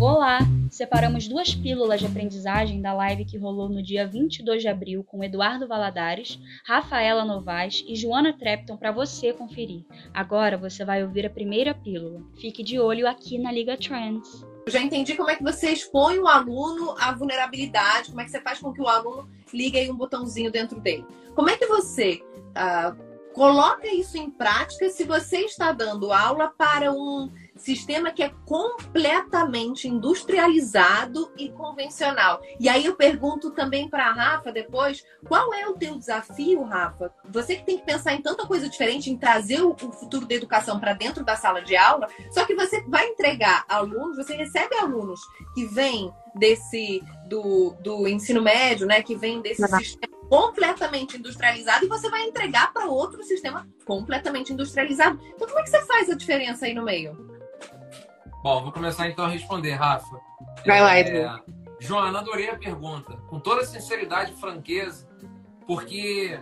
[0.00, 0.38] Olá!
[0.70, 5.22] Separamos duas pílulas de aprendizagem da live que rolou no dia 22 de abril com
[5.22, 9.84] Eduardo Valadares, Rafaela Novaes e Joana Trepton para você conferir.
[10.14, 12.22] Agora você vai ouvir a primeira pílula.
[12.40, 14.42] Fique de olho aqui na Liga Trends.
[14.64, 18.30] Eu já entendi como é que você expõe o aluno à vulnerabilidade, como é que
[18.30, 21.04] você faz com que o aluno ligue aí um botãozinho dentro dele.
[21.34, 22.22] Como é que você
[22.56, 27.30] uh, coloca isso em prática se você está dando aula para um
[27.60, 32.40] sistema que é completamente industrializado e convencional.
[32.58, 37.12] E aí eu pergunto também para a Rafa depois, qual é o teu desafio, Rafa?
[37.30, 40.80] Você que tem que pensar em tanta coisa diferente, em trazer o futuro da educação
[40.80, 45.20] para dentro da sala de aula, só que você vai entregar alunos, você recebe alunos
[45.54, 51.88] que vêm desse do, do ensino médio, né, que vem desse sistema completamente industrializado e
[51.88, 55.20] você vai entregar para outro sistema completamente industrializado.
[55.34, 57.29] Então como é que você faz a diferença aí no meio?
[58.42, 60.18] Bom, vou começar então a responder, Rafa.
[60.66, 61.18] Vai lá, Edu.
[61.18, 61.42] É...
[61.78, 63.16] Joana, adorei a pergunta.
[63.28, 65.08] Com toda sinceridade e franqueza,
[65.66, 66.40] porque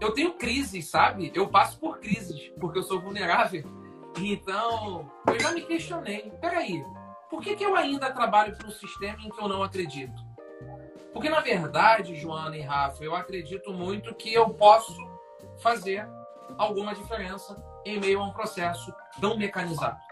[0.00, 1.30] eu tenho crises, sabe?
[1.34, 3.64] Eu passo por crises, porque eu sou vulnerável.
[4.18, 6.32] Então, eu já me questionei.
[6.40, 6.84] Peraí,
[7.30, 10.20] por que, que eu ainda trabalho para um sistema em que eu não acredito?
[11.12, 14.96] Porque, na verdade, Joana e Rafa, eu acredito muito que eu posso
[15.62, 16.08] fazer
[16.58, 20.05] alguma diferença em meio a um processo tão mecanizado.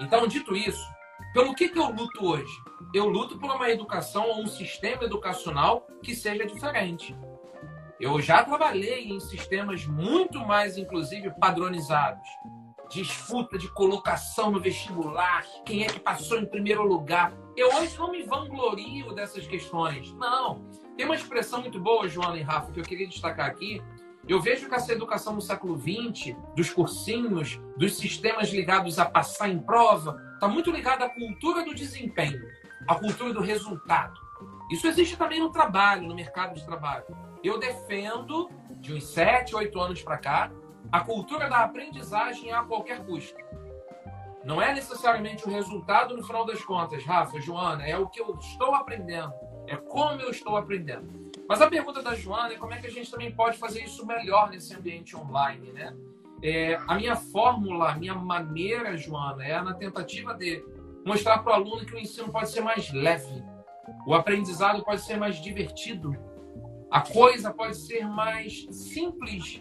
[0.00, 0.88] Então, dito isso,
[1.34, 2.52] pelo que, que eu luto hoje?
[2.94, 7.14] Eu luto por uma educação ou um sistema educacional que seja diferente.
[8.00, 12.26] Eu já trabalhei em sistemas muito mais, inclusive, padronizados.
[12.88, 17.32] Disputa de colocação no vestibular, quem é que passou em primeiro lugar.
[17.54, 20.12] Eu hoje não me vanglorio dessas questões.
[20.14, 20.64] Não.
[20.96, 23.82] Tem uma expressão muito boa, Joana e Rafa, que eu queria destacar aqui,
[24.30, 29.48] eu vejo que essa educação no século XX, dos cursinhos, dos sistemas ligados a passar
[29.48, 32.40] em prova, está muito ligada à cultura do desempenho,
[32.86, 34.14] à cultura do resultado.
[34.70, 37.04] Isso existe também no trabalho, no mercado de trabalho.
[37.42, 40.52] Eu defendo, de uns 7, 8 anos para cá,
[40.92, 43.36] a cultura da aprendizagem a qualquer custo.
[44.44, 48.36] Não é necessariamente o resultado no final das contas, Rafa, Joana, é o que eu
[48.38, 49.34] estou aprendendo,
[49.66, 51.19] é como eu estou aprendendo.
[51.50, 54.06] Mas a pergunta da Joana é como é que a gente também pode fazer isso
[54.06, 55.96] melhor nesse ambiente online, né?
[56.40, 60.64] É, a minha fórmula, a minha maneira, Joana, é na tentativa de
[61.04, 63.42] mostrar para o aluno que o ensino pode ser mais leve,
[64.06, 66.16] o aprendizado pode ser mais divertido,
[66.88, 69.60] a coisa pode ser mais simples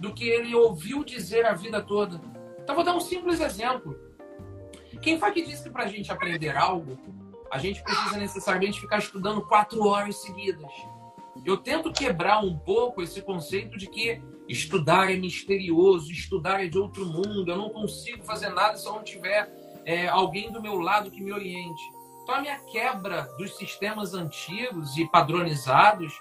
[0.00, 2.20] do que ele ouviu dizer a vida toda.
[2.60, 3.96] Então, vou dar um simples exemplo.
[5.00, 6.98] Quem foi que disse que para a gente aprender algo,
[7.52, 10.72] a gente precisa necessariamente ficar estudando quatro horas seguidas?
[11.44, 16.78] Eu tento quebrar um pouco esse conceito de que estudar é misterioso, estudar é de
[16.78, 19.50] outro mundo, eu não consigo fazer nada se eu não tiver
[19.84, 21.82] é, alguém do meu lado que me oriente.
[22.22, 26.12] Então, a minha quebra dos sistemas antigos e padronizados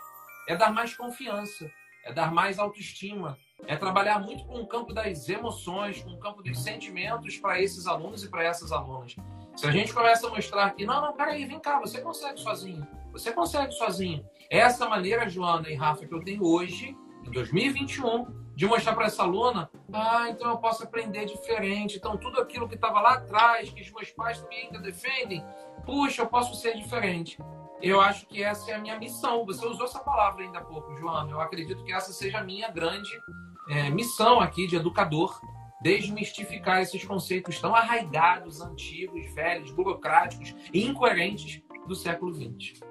[0.47, 1.69] é dar mais confiança,
[2.03, 3.37] é dar mais autoestima,
[3.67, 7.85] é trabalhar muito com o campo das emoções, com o campo dos sentimentos para esses
[7.85, 9.15] alunos e para essas alunas.
[9.55, 12.87] Se a gente começa a mostrar que, não, não, peraí, vem cá, você consegue sozinho,
[13.19, 14.25] você consegue sozinho.
[14.49, 18.25] Essa maneira, Joana e Rafa, que eu tenho hoje, em 2021,
[18.55, 21.97] de mostrar para essa aluna, ah, então eu posso aprender diferente.
[21.97, 25.43] Então, tudo aquilo que estava lá atrás, que os meus pais também ainda defendem,
[25.85, 27.37] puxa, eu posso ser diferente.
[27.81, 29.45] Eu acho que essa é a minha missão.
[29.45, 31.31] Você usou essa palavra ainda há pouco, Joana.
[31.31, 33.09] Eu acredito que essa seja a minha grande
[33.69, 35.39] é, missão aqui de educador,
[35.81, 42.81] desmistificar esses conceitos tão arraigados, antigos, velhos, burocráticos e incoerentes do século XX.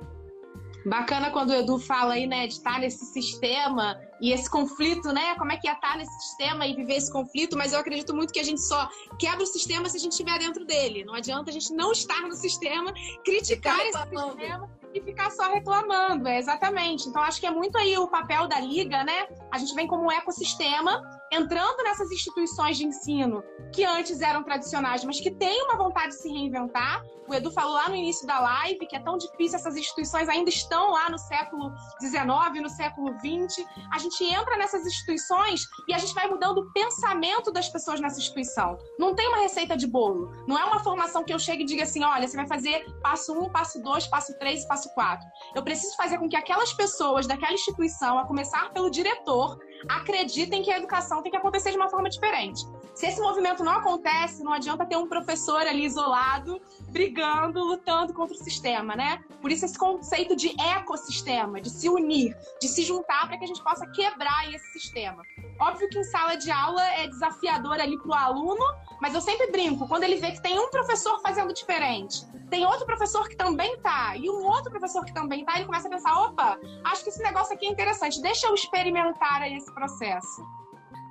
[0.84, 5.34] Bacana quando o Edu fala aí, né, de estar nesse sistema e esse conflito, né?
[5.36, 8.32] Como é que é estar nesse sistema e viver esse conflito, mas eu acredito muito
[8.32, 11.04] que a gente só quebra o sistema se a gente estiver dentro dele.
[11.04, 12.92] Não adianta a gente não estar no sistema,
[13.24, 16.28] criticar esse sistema e ficar só reclamando.
[16.28, 17.08] É, exatamente.
[17.08, 19.28] Então, acho que é muito aí o papel da liga, né?
[19.52, 23.42] A gente vem como um ecossistema entrando nessas instituições de ensino
[23.72, 27.04] que antes eram tradicionais, mas que têm uma vontade de se reinventar.
[27.28, 30.48] O Edu falou lá no início da live que é tão difícil, essas instituições ainda
[30.48, 31.70] estão lá no século
[32.00, 33.66] XIX, no século XX.
[33.92, 38.18] A gente entra nessas instituições e a gente vai mudando o pensamento das pessoas nessa
[38.18, 38.78] instituição.
[38.98, 40.30] Não tem uma receita de bolo.
[40.46, 43.32] Não é uma formação que eu chego e diga assim: olha, você vai fazer passo
[43.32, 45.26] um, passo dois, passo três, passo quatro.
[45.54, 49.58] Eu preciso fazer com que aquelas pessoas daquela instituição, a começar pelo diretor,
[49.88, 52.62] acreditem que a educação tem que acontecer de uma forma diferente.
[52.98, 58.34] Se esse movimento não acontece, não adianta ter um professor ali isolado, brigando, lutando contra
[58.34, 59.22] o sistema, né?
[59.40, 63.46] Por isso esse conceito de ecossistema, de se unir, de se juntar para que a
[63.46, 65.22] gente possa quebrar esse sistema.
[65.60, 68.64] Óbvio que em sala de aula é desafiador ali para o aluno,
[69.00, 72.84] mas eu sempre brinco, quando ele vê que tem um professor fazendo diferente, tem outro
[72.84, 76.20] professor que também tá, e um outro professor que também tá, ele começa a pensar,
[76.20, 80.57] opa, acho que esse negócio aqui é interessante, deixa eu experimentar esse processo.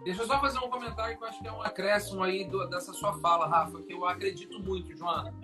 [0.08, 2.66] Deixa eu só fazer um comentário que eu acho que é um acréscimo aí do,
[2.70, 5.36] dessa sua fala, Rafa, que eu acredito muito, Joana.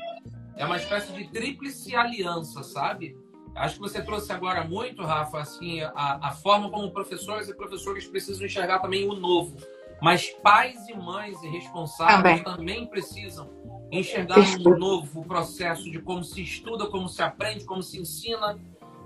[0.55, 3.13] É uma espécie de tríplice aliança, sabe?
[3.53, 8.07] Acho que você trouxe agora muito, Rafa, assim, a, a forma como professores e professores
[8.07, 9.57] precisam enxergar também o novo.
[10.01, 13.49] Mas pais e mães e responsáveis também, também precisam
[13.91, 18.57] enxergar o novo processo de como se estuda, como se aprende, como se ensina.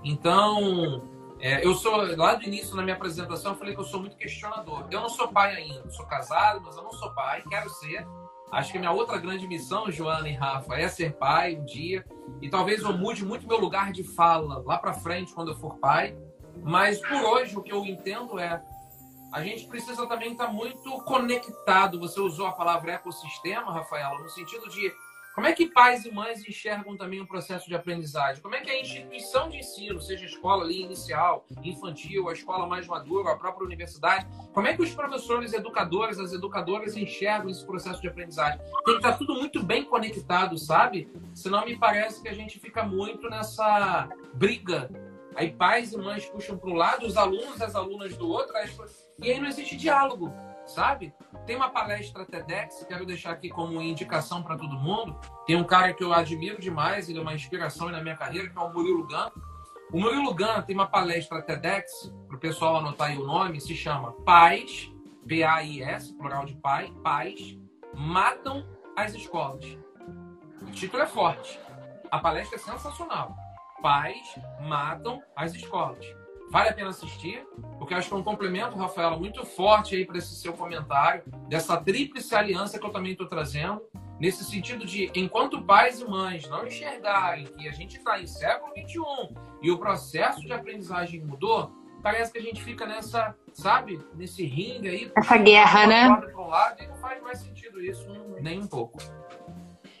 [0.04, 1.02] Então,
[1.40, 4.16] é, eu sou, lá do início na minha apresentação, eu falei que eu sou muito
[4.16, 4.86] questionador.
[4.90, 8.06] Eu não sou pai ainda, sou casado, mas eu não sou pai, quero ser.
[8.50, 12.04] Acho que a minha outra grande missão, Joana e Rafa, é ser pai um dia.
[12.40, 15.76] E talvez eu mude muito meu lugar de fala lá para frente, quando eu for
[15.78, 16.16] pai.
[16.62, 18.62] Mas por hoje, o que eu entendo é
[19.32, 22.00] a gente precisa também estar muito conectado.
[22.00, 24.90] Você usou a palavra ecossistema, Rafaela, no sentido de
[25.38, 28.42] como é que pais e mães enxergam também o processo de aprendizagem?
[28.42, 32.66] Como é que a instituição de ensino, seja a escola ali inicial, infantil, a escola
[32.66, 37.64] mais madura, a própria universidade, como é que os professores, educadores, as educadoras enxergam esse
[37.64, 38.58] processo de aprendizagem?
[38.84, 41.08] Tem que estar tudo muito bem conectado, sabe?
[41.36, 44.90] Senão me parece que a gente fica muito nessa briga.
[45.36, 48.52] Aí pais e mães puxam para um lado, os alunos as alunas do outro,
[49.22, 50.34] e aí não existe diálogo
[50.68, 51.12] sabe?
[51.46, 55.18] Tem uma palestra TEDx, quero deixar aqui como indicação para todo mundo.
[55.46, 58.58] Tem um cara que eu admiro demais, ele é uma inspiração na minha carreira, que
[58.58, 59.30] é o Murilo Gun.
[59.92, 63.74] O Murilo Gun tem uma palestra TEDx, para o pessoal anotar aí o nome, se
[63.74, 64.92] chama Pais,
[65.26, 67.58] P-A-I-S, plural de pai, pais,
[67.94, 68.66] matam
[68.96, 69.64] as escolas.
[70.62, 71.58] O título é forte.
[72.10, 73.34] A palestra é sensacional.
[73.82, 76.04] Pais matam as escolas.
[76.50, 77.46] Vale a pena assistir,
[77.78, 81.76] porque acho que é um complemento, Rafaela, muito forte aí para esse seu comentário, dessa
[81.76, 83.82] tríplice aliança que eu também estou trazendo,
[84.18, 88.72] nesse sentido de, enquanto pais e mães não enxergarem que a gente está em século
[88.72, 91.70] XXI e o processo de aprendizagem mudou,
[92.02, 95.12] parece que a gente fica nessa, sabe, nesse ringue aí.
[95.16, 96.16] Essa guerra, né?
[96.16, 98.06] Para um lado, e não faz mais sentido isso,
[98.40, 98.98] nem um pouco.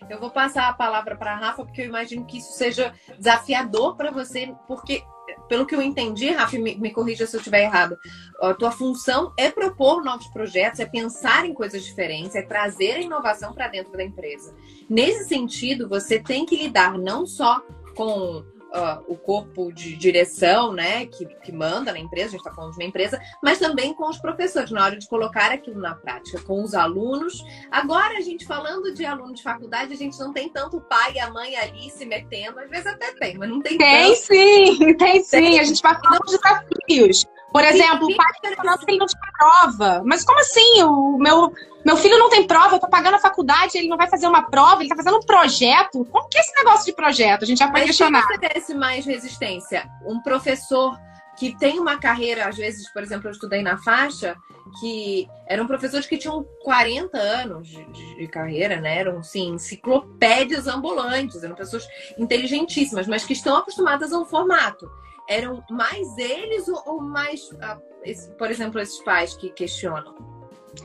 [0.08, 3.96] Eu vou passar a palavra para a Rafa, porque eu imagino que isso seja desafiador
[3.96, 5.04] para você, porque
[5.48, 7.98] pelo que eu entendi, Rafa, me, me corrija se eu estiver errado,
[8.40, 13.00] a tua função é propor novos projetos, é pensar em coisas diferentes, é trazer a
[13.00, 14.54] inovação para dentro da empresa.
[14.88, 17.60] Nesse sentido, você tem que lidar não só
[17.96, 22.52] com uh, o corpo de direção, né, que, que manda na empresa, a gente está
[22.52, 25.94] falando de uma empresa, mas também com os professores, na hora de colocar aquilo na
[25.94, 27.44] prática, com os alunos.
[27.70, 31.14] Agora, a gente falando de aluno de faculdade, a gente não tem tanto o pai
[31.14, 34.20] e a mãe ali se metendo, às vezes até tem, mas não tem Tem tanto.
[34.22, 35.60] sim, tem sim, tem.
[35.60, 37.26] a gente vai falando de desafios.
[37.52, 40.02] Por exemplo, o pai está falando que ele não tinha prova.
[40.04, 40.82] Mas como assim?
[40.82, 41.52] O meu,
[41.84, 44.42] meu filho não tem prova, eu tô pagando a faculdade, ele não vai fazer uma
[44.42, 46.04] prova, ele tá fazendo um projeto.
[46.06, 47.42] Como que é esse negócio de projeto?
[47.42, 48.24] A gente já pode questionar.
[48.28, 49.88] Mas oferece mais resistência?
[50.06, 50.98] Um professor
[51.38, 54.36] que tem uma carreira, às vezes, por exemplo, eu estudei na faixa,
[54.80, 58.98] que eram professores que tinham 40 anos de, de, carreira, né?
[58.98, 61.86] Eram, sim, enciclopédias ambulantes, eram pessoas
[62.18, 64.90] inteligentíssimas, mas que estão acostumadas a um formato
[65.28, 67.78] eram mais eles ou mais, ah,
[68.38, 70.37] por exemplo, esses pais que questionam?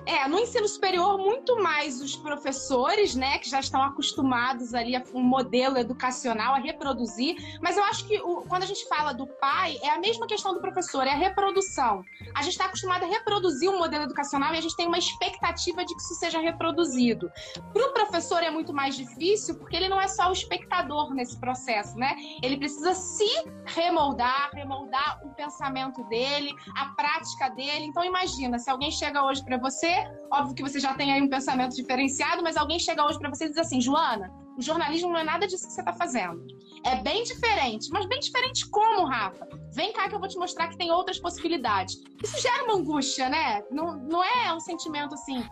[0.05, 5.03] É, no ensino superior, muito mais os professores, né, que já estão acostumados ali a
[5.13, 7.59] um modelo educacional, a reproduzir.
[7.61, 10.53] Mas eu acho que o, quando a gente fala do pai, é a mesma questão
[10.53, 12.03] do professor, é a reprodução.
[12.35, 15.85] A gente está acostumado a reproduzir um modelo educacional e a gente tem uma expectativa
[15.85, 17.31] de que isso seja reproduzido.
[17.73, 21.39] Para o professor é muito mais difícil, porque ele não é só o espectador nesse
[21.39, 22.15] processo, né?
[22.41, 23.29] Ele precisa se
[23.65, 27.85] remoldar, remoldar o pensamento dele, a prática dele.
[27.85, 31.21] Então, imagina, se alguém chega hoje para você você, óbvio que você já tem aí
[31.21, 35.09] um pensamento diferenciado, mas alguém chega hoje para você e diz assim, Joana, o jornalismo
[35.09, 36.45] não é nada disso que você está fazendo.
[36.85, 37.89] É bem diferente.
[37.91, 39.45] Mas bem diferente como, Rafa?
[39.73, 42.01] Vem cá que eu vou te mostrar que tem outras possibilidades.
[42.23, 43.61] Isso gera uma angústia, né?
[43.71, 45.43] Não, não é um sentimento assim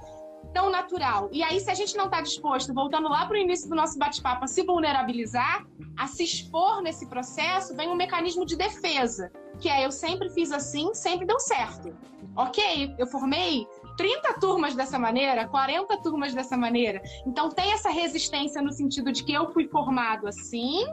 [0.54, 1.30] tão natural.
[1.32, 3.98] E aí, se a gente não está disposto, voltando lá para o início do nosso
[3.98, 5.66] bate-papo, a se vulnerabilizar,
[5.98, 10.52] a se expor nesse processo, vem um mecanismo de defesa, que é eu sempre fiz
[10.52, 11.96] assim, sempre deu certo.
[12.36, 17.02] Ok, eu formei 30 turmas dessa maneira, 40 turmas dessa maneira.
[17.26, 20.86] Então tem essa resistência no sentido de que eu fui formado assim,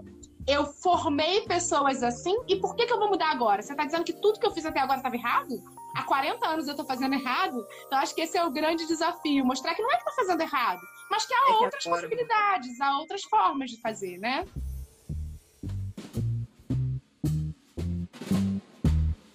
[0.46, 3.62] eu formei pessoas assim, e por que, que eu vou mudar agora?
[3.62, 5.62] Você está dizendo que tudo que eu fiz até agora estava errado?
[5.98, 9.44] há 40 anos eu tô fazendo errado, então acho que esse é o grande desafio,
[9.44, 12.98] mostrar que não é que tá fazendo errado, mas que há É outras possibilidades, há
[12.98, 14.44] outras formas de fazer, né?